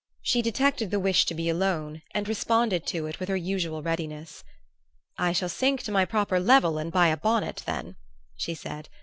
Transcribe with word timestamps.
She 0.23 0.41
detected 0.41 0.89
the 0.89 0.99
wish 0.99 1.27
to 1.27 1.35
be 1.35 1.47
alone 1.47 2.01
and 2.15 2.27
responded 2.27 2.87
to 2.87 3.05
it 3.05 3.19
with 3.19 3.29
her 3.29 3.35
usual 3.37 3.83
readiness. 3.83 4.43
"I 5.19 5.31
shall 5.31 5.47
sink 5.47 5.83
to 5.83 5.91
my 5.91 6.05
proper 6.05 6.39
level 6.39 6.79
and 6.79 6.91
buy 6.91 7.09
a 7.09 7.17
bonnet, 7.17 7.61
then," 7.67 7.97
she 8.35 8.55
said. 8.55 8.89